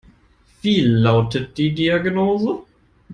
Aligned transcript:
Wie 0.63 0.79
lautet 0.81 1.59
die 1.59 1.75
Diagnose? 1.75 2.63